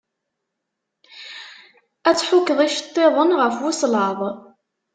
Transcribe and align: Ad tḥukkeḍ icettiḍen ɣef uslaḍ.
Ad 2.09 2.15
tḥukkeḍ 2.17 2.59
icettiḍen 2.67 3.31
ɣef 3.41 3.55
uslaḍ. 3.69 4.19